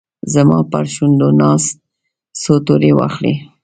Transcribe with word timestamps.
زما 0.33 0.59
پرشونډو 0.71 1.29
ناست، 1.41 1.75
څو 2.41 2.53
توري 2.65 2.91
واخلې 2.95 3.33